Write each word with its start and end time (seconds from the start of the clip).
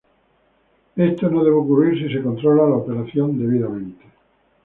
Esto 0.95 1.29
no 1.29 1.43
debe 1.43 1.57
ocurrir 1.57 1.95
si 1.95 2.11
se 2.11 2.23
controla 2.23 2.67
la 2.67 2.77
operación 2.77 3.37
debidamente. 3.37 4.03